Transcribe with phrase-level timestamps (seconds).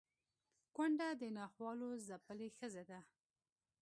[0.75, 2.99] کونډه د ناخوالو ځپلې ښځه ده